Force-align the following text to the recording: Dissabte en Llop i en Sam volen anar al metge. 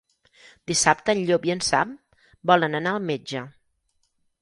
Dissabte 0.71 1.13
en 1.15 1.21
Llop 1.27 1.45
i 1.49 1.53
en 1.55 1.63
Sam 1.69 1.93
volen 2.53 2.81
anar 2.83 2.97
al 2.97 3.09
metge. 3.15 3.49